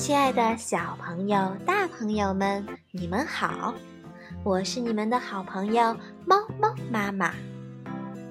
[0.00, 3.74] 亲爱的小朋友、大朋友们，你们好！
[4.42, 5.94] 我是你们的好朋友
[6.24, 7.34] 猫猫妈妈。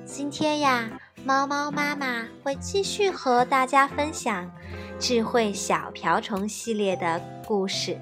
[0.04, 0.90] 今天呀，
[1.24, 4.46] 猫猫妈妈会继续和大家分享
[4.98, 7.96] 《智慧小瓢虫》系列的故事。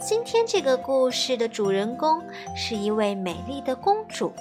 [0.00, 2.22] 今天这个故事的主人公
[2.56, 4.32] 是一位美丽的公主。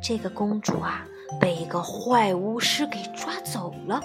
[0.00, 1.04] 这个公主啊，
[1.40, 4.00] 被一个坏巫师给抓走了。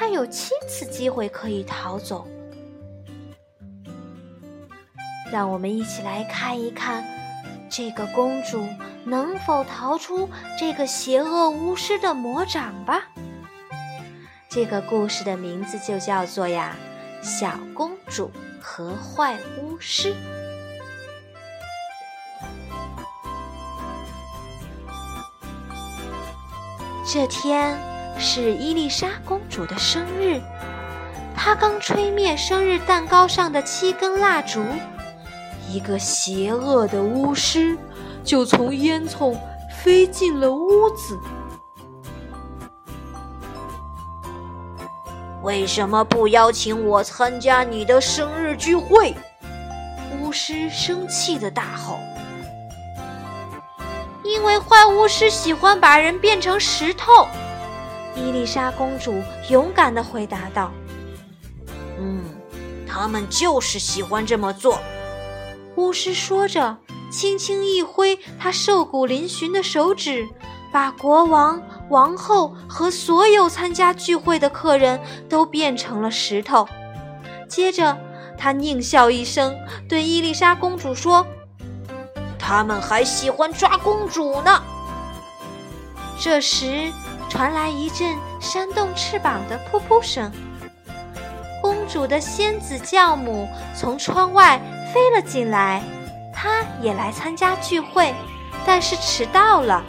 [0.00, 2.26] 她有七次机会可以逃走，
[5.30, 7.04] 让我们一起来看一看，
[7.68, 8.66] 这个公主
[9.04, 10.26] 能否逃出
[10.58, 13.10] 这个邪恶巫师的魔掌吧。
[14.48, 16.74] 这个故事的名字就叫做呀，
[17.22, 20.14] 《小公主和坏巫师》。
[27.06, 27.89] 这天。
[28.22, 30.38] 是伊丽莎公主的生日，
[31.34, 34.62] 她刚吹灭生日蛋糕上的七根蜡烛，
[35.70, 37.78] 一个邪恶的巫师
[38.22, 39.34] 就从烟囱
[39.82, 41.18] 飞进了屋子。
[45.42, 49.14] 为什么不邀请我参加你的生日聚会？
[50.20, 51.98] 巫师生气的大吼
[54.22, 57.26] ：“因为坏巫师喜欢把人变成石头。”
[58.14, 60.72] 伊丽莎公主勇敢地回答道
[61.98, 62.24] ：“嗯，
[62.86, 64.78] 他们就是喜欢这么做。”
[65.76, 66.76] 巫师说着，
[67.10, 70.28] 轻轻一挥他瘦骨嶙峋的手指，
[70.72, 76.68] 把国王、王后和所有参加聚会的客人都变成了石头。
[77.48, 77.96] 接着，
[78.36, 79.56] 他狞笑一声，
[79.88, 81.26] 对伊丽莎公主说
[82.38, 84.62] ：“他们还喜欢抓公主呢。”
[86.20, 86.92] 这时。
[87.30, 90.30] 传来一阵扇动翅膀的噗噗声，
[91.62, 94.60] 公主的仙子教母从窗外
[94.92, 95.80] 飞了进来，
[96.34, 98.12] 她也来参加聚会，
[98.66, 99.82] 但是迟到了。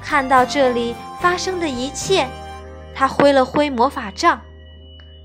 [0.00, 2.28] 看到这里发生的一切，
[2.94, 4.40] 她挥了挥魔法杖，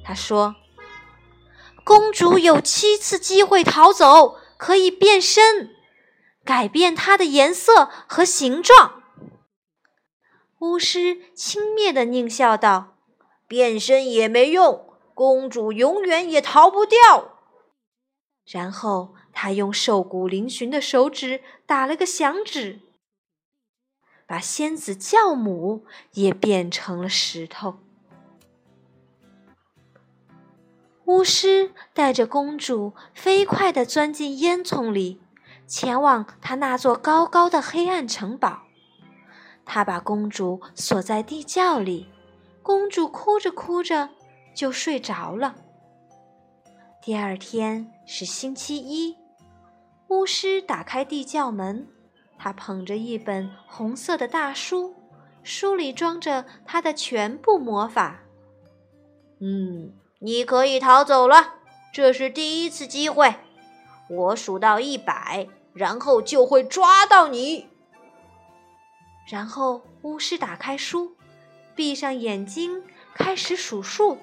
[0.03, 0.55] 她说
[1.85, 5.69] ：“公主有七次机会逃走，可以变身，
[6.43, 8.94] 改变她的颜色和形状。”
[10.65, 12.95] 巫师轻蔑地狞笑道
[13.47, 17.37] ：“变身也没用，公主永远也逃不掉。”
[18.45, 22.79] 然后他用瘦骨嶙峋的手指打了个响指，
[24.25, 27.77] 把仙子教母也变成了石头。
[31.05, 35.21] 巫师带着公主飞快地钻进烟囱里，
[35.67, 38.64] 前往他那座高高的黑暗城堡。
[39.65, 42.07] 他把公主锁在地窖里，
[42.61, 44.09] 公主哭着哭着
[44.53, 45.55] 就睡着了。
[47.01, 49.17] 第二天是星期一，
[50.07, 51.87] 巫师打开地窖门，
[52.37, 54.95] 他捧着一本红色的大书，
[55.43, 58.21] 书里装着他的全部魔法。
[59.39, 61.55] 嗯，你可以逃走了，
[61.93, 63.35] 这是第一次机会。
[64.09, 67.67] 我数到一百，然后就会抓到你。
[69.25, 71.15] 然后，巫师打开书，
[71.75, 74.19] 闭上眼睛，开始数数。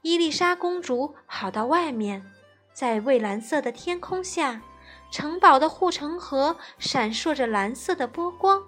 [0.00, 2.24] 伊丽莎公主跑到外面，
[2.72, 4.62] 在蔚蓝色的天空下，
[5.10, 8.62] 城堡的护城河闪烁着蓝色的波光。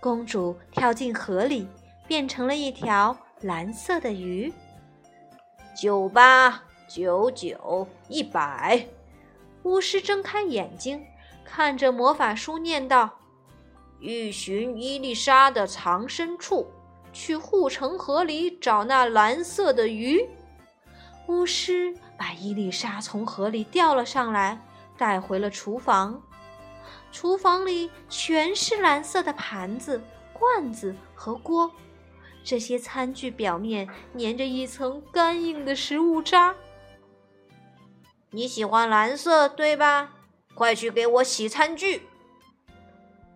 [0.00, 1.68] 公主跳进河里，
[2.08, 4.50] 变成了一条蓝色的鱼。
[5.76, 8.88] 九八九九一百，
[9.62, 11.04] 巫师睁开眼睛，
[11.44, 13.19] 看着魔法书念道。
[14.00, 16.66] 欲寻伊丽莎的藏身处，
[17.12, 20.26] 去护城河里找那蓝色的鱼。
[21.26, 24.60] 巫师把伊丽莎从河里钓了上来，
[24.96, 26.22] 带回了厨房。
[27.12, 31.70] 厨房里全是蓝色的盘子、罐子和锅，
[32.42, 33.88] 这些餐具表面
[34.18, 36.54] 粘着一层干硬的食物渣。
[38.30, 40.12] 你喜欢蓝色，对吧？
[40.54, 42.02] 快去给我洗餐具。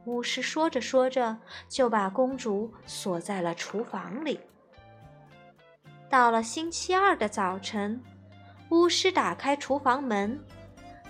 [0.06, 1.36] 巫师说着说着，
[1.68, 4.38] 就把公主锁在了厨房里。
[6.10, 8.02] 到了星期二的早晨，
[8.68, 10.38] 巫师打开厨房门，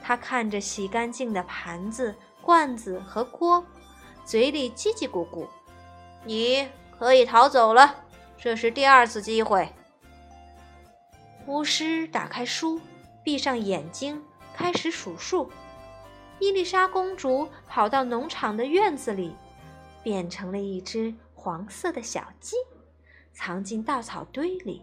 [0.02, 3.64] 他看着洗干净的盘子、罐子和锅，
[4.24, 5.46] 嘴里叽叽咕咕
[6.24, 7.96] ：“你可以逃走了，
[8.38, 9.68] 这是第二次机会。”
[11.46, 12.80] 巫师打开书，
[13.22, 14.22] 闭上眼睛，
[14.54, 15.50] 开始数数。
[16.44, 19.34] 伊丽莎公主跑到农场的院子里，
[20.02, 22.54] 变成了一只黄色的小鸡，
[23.32, 24.82] 藏进稻草堆里。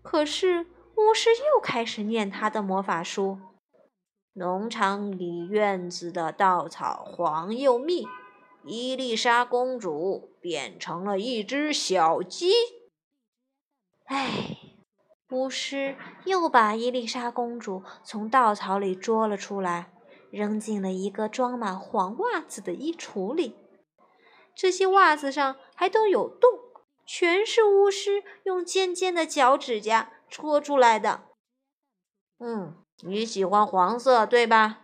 [0.00, 3.40] 可是巫师又开始念他的魔法书
[4.34, 8.06] ：“农场里院子的稻草黄又密，
[8.64, 12.52] 伊丽莎公主变成了一只小鸡。”
[14.06, 14.56] 哎，
[15.30, 15.96] 巫师
[16.26, 19.91] 又把伊丽莎公主从稻草里捉了出来，
[20.32, 23.54] 扔进了一个装满黄袜子的衣橱里。
[24.54, 26.50] 这些袜子上还都有洞，
[27.06, 31.22] 全是巫师用尖尖的脚趾甲戳出来的。
[32.38, 34.80] 嗯，你喜欢黄色对吧？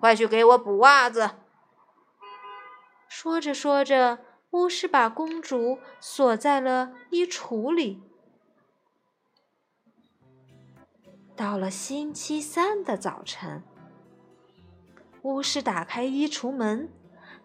[0.00, 1.30] 快去给我补袜子。
[3.08, 4.18] 说着说着，
[4.50, 8.02] 巫师把公主锁在了衣橱里。
[11.36, 13.62] 到了星期三的早晨，
[15.24, 16.90] 巫师打开衣橱门。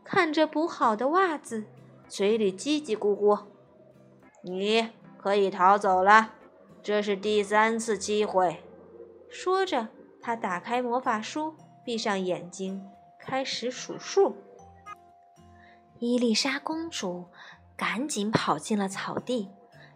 [0.04, 1.66] 看着补好的袜子，
[2.08, 3.46] 嘴里叽叽咕咕
[4.44, 6.34] ：“你可以逃走了，
[6.82, 8.64] 这是第三次机会。”
[9.30, 9.88] 说着，
[10.20, 11.54] 他打开魔法书，
[11.86, 12.90] 闭上眼睛，
[13.20, 14.36] 开始数数。
[16.00, 17.28] 伊丽莎公主
[17.78, 19.52] 赶紧跑进了草地，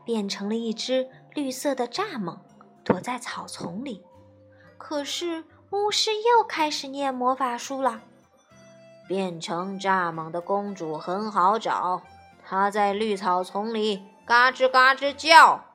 [0.06, 2.40] 变成了一只绿色的蚱蜢，
[2.84, 4.06] 躲在草丛里。
[4.78, 8.00] 可是巫师又开始念魔法书了。
[9.08, 12.04] 变成蚱蜢的公主很好找，
[12.46, 15.66] 她在绿草丛里嘎吱嘎吱叫。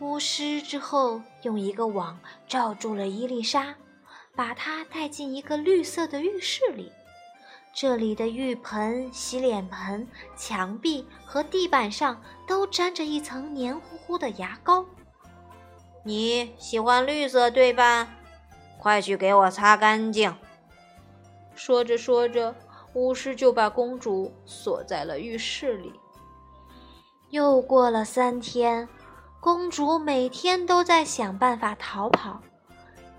[0.00, 3.74] 巫师之后用一个网罩住了伊丽莎，
[4.34, 6.90] 把她带进一个绿色的浴室里。
[7.74, 14.86] 这里的浴盆、洗脸盆、墙壁和地板上都沾着一层黏糊糊的牙膏。
[16.02, 18.08] 你喜欢绿色对吧？
[18.78, 20.34] 快去给我擦干净。
[21.54, 22.54] 说着说着，
[22.94, 25.92] 巫师就把公主锁在了浴室里。
[27.30, 28.88] 又过了三天，
[29.40, 32.40] 公主每天都在想办法逃跑。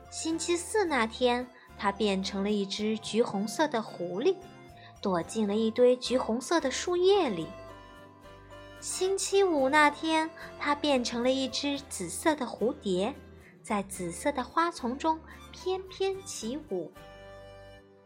[0.09, 1.45] 星期四那天，
[1.77, 4.35] 她变成了一只橘红色的狐狸，
[5.01, 7.47] 躲进了一堆橘红色的树叶里。
[8.79, 13.13] 星期五那天，她变成了一只紫色的蝴蝶，
[13.61, 15.19] 在紫色的花丛中
[15.51, 16.91] 翩翩起舞。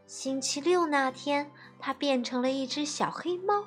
[0.06, 3.64] 星期六那天，它变成了一只小黑猫，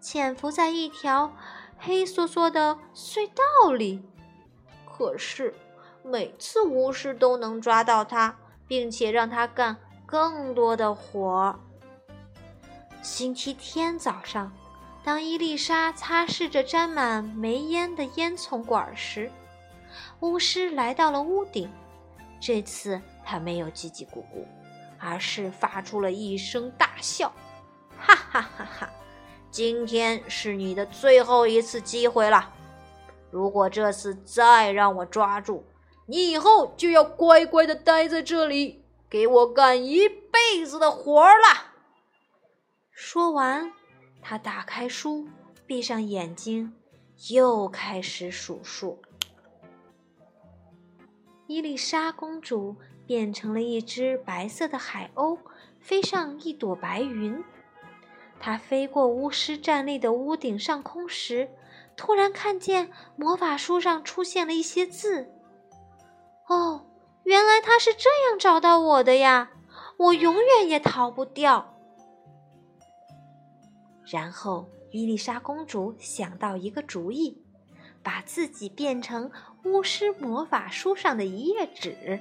[0.00, 1.32] 潜伏在一条
[1.78, 4.02] 黑索索的隧道里。
[4.86, 5.54] 可是，
[6.02, 8.34] 每次巫师都能抓到它，
[8.66, 9.76] 并且让它干
[10.06, 11.60] 更多的活儿。
[13.02, 14.50] 星期天早上，
[15.04, 19.30] 当伊丽莎擦拭着沾满煤烟的烟囱管时，
[20.20, 21.70] 巫师来到了屋顶。
[22.40, 24.44] 这次，他没有叽叽咕咕。
[24.98, 27.30] 而是发出了一声大笑，
[27.98, 28.90] 哈哈哈哈！
[29.50, 32.50] 今天是你的最后一次机会了。
[33.30, 35.62] 如果这次再让我抓住
[36.06, 41.74] 你，以后就要乖乖的待在这里，给我干一辈子的活儿了。
[42.90, 43.70] 说完，
[44.22, 45.28] 他打开书，
[45.66, 46.72] 闭上眼睛，
[47.28, 49.02] 又开始数数。
[51.46, 52.76] 伊丽莎公主。
[53.06, 55.38] 变成了一只白色的海鸥，
[55.78, 57.40] 飞上一朵白云。
[58.40, 61.48] 她飞过巫师站立的屋顶上空时，
[61.96, 65.32] 突然看见魔法书上出现了一些字。
[66.48, 66.84] 哦，
[67.22, 69.52] 原来他是这样找到我的呀！
[69.98, 71.76] 我永远也逃不掉。
[74.10, 77.40] 然后，伊丽莎公主想到一个主意，
[78.02, 79.30] 把自己变成
[79.66, 82.20] 巫师魔法书上的一页纸。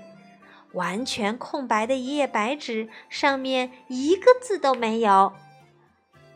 [0.74, 5.32] 完全空白的一页白纸，上面一个字都没有。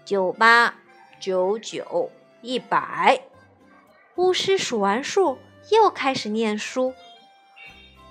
[0.06, 0.76] 九八
[1.20, 2.10] 九九
[2.42, 3.22] 一百，
[4.16, 5.38] 巫师数完数，
[5.72, 6.94] 又开始念书。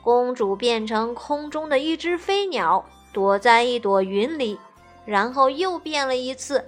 [0.03, 4.59] 公主变成空中的一只飞鸟，躲在一朵云里，
[5.07, 6.65] 然后又变了一次。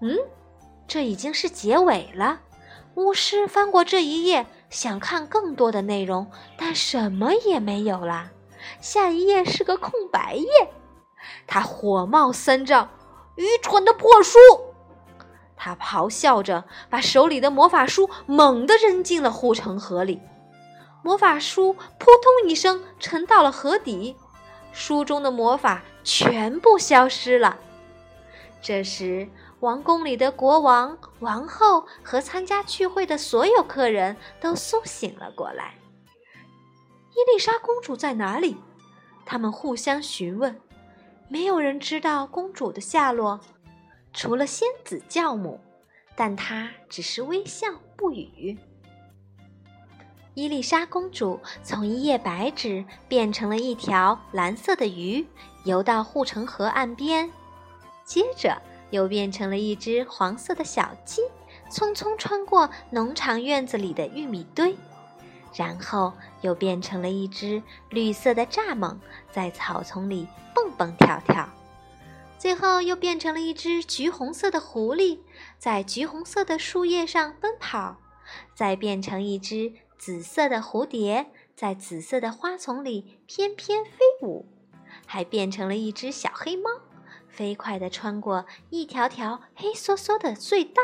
[0.00, 0.16] 嗯，
[0.88, 2.40] 这已经是结尾了。
[2.96, 8.30] 巫师翻过这一页，想看更多的内容，但什么也没有了。
[8.80, 10.48] 下一页是个空白页，
[11.46, 12.88] 他火冒三丈，
[13.36, 14.38] 愚蠢的破书！
[15.56, 20.20] 他咆哮着，把手里的魔法书猛地扔进了护城河里。
[21.02, 24.16] 魔法书扑通一声沉到了河底，
[24.72, 27.58] 书中的魔法全部消失了。
[28.60, 29.28] 这时，
[29.60, 35.74] 王宫里的国王、王后和参加聚会的所有客人都苏醒了过来。
[37.10, 38.56] 伊丽莎公主在哪里？
[39.24, 40.60] 他们互相询问，
[41.28, 43.40] 没有人知道公主的下落，
[44.12, 45.60] 除了仙子教母，
[46.16, 48.58] 但她只是微笑不语。
[50.34, 55.26] 伊丽莎公主从一页白纸变成了一条蓝色的鱼，
[55.64, 57.28] 游到护城河岸边，
[58.08, 61.20] 接着又变成了一只黄色的小鸡，
[61.70, 64.74] 匆匆穿过农场院子里的玉米堆，
[65.54, 68.96] 然后又变成了一只绿色的蚱蜢，
[69.30, 71.46] 在草丛里蹦蹦跳跳。
[72.38, 75.18] 最后又变成了一只橘红色的狐狸，
[75.58, 77.96] 在橘红色的树叶上奔跑；
[78.54, 83.90] 再变成一只紫色的蝴蝶，在紫色的花丛里翩翩飞
[84.22, 84.46] 舞；
[85.04, 86.70] 还变成了一只小黑猫，
[87.38, 90.82] 飞快地穿过一条条黑缩缩的隧道。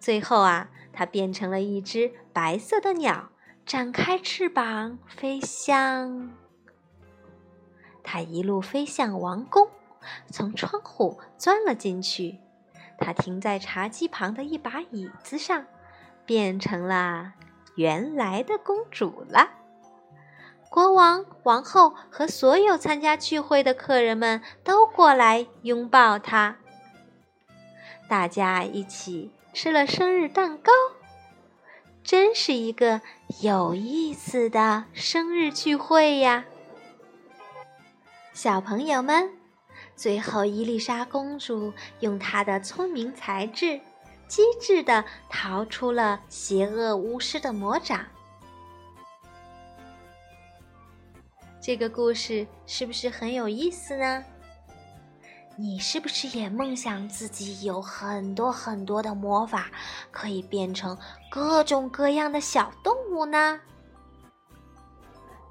[0.00, 3.28] 最后啊，它变成了一只白色的鸟，
[3.66, 6.34] 展开翅膀飞向。
[8.02, 9.68] 它一路飞向王宫。
[10.30, 12.38] 从窗户钻了进去，
[12.96, 15.66] 他停在茶几旁的一把椅子上，
[16.24, 17.34] 变成了
[17.74, 19.50] 原来的公主了。
[20.76, 26.58] 国王、王后和所有参加聚会的客人们都过来拥抱他，
[28.10, 30.70] 大家一起吃了生日蛋糕，
[32.04, 33.00] 真是一个
[33.40, 36.44] 有意思的生日聚会呀，
[38.34, 39.30] 小朋友们。
[39.94, 43.80] 最后，伊丽莎公主用她的聪明才智，
[44.28, 48.04] 机智地逃出了邪恶巫师的魔掌。
[51.66, 54.24] 这个故事是不是很有意思呢？
[55.56, 59.66] 你是不是也梦想自己有很多很多的魔法，
[60.12, 60.96] 可以变成
[61.28, 63.60] 各种各样的小动物呢？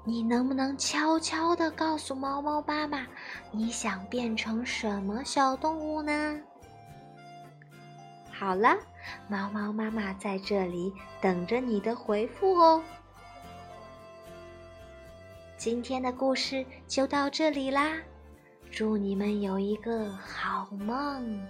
[0.06, 3.06] 你能不能悄悄地告诉猫猫妈妈，
[3.52, 6.40] 你想变成什么小动物呢？
[8.32, 8.74] 好了，
[9.28, 12.82] 猫猫妈妈在这里等着你的回复哦。
[15.66, 17.96] 今天的故事就到这里啦，
[18.70, 21.44] 祝你们有一个好梦。